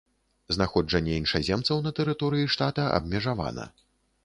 Знаходжанне 0.55 1.11
іншаземцаў 1.17 1.83
на 1.89 1.93
тэрыторыі 2.01 2.51
штата 2.57 2.89
абмежавана. 2.97 3.71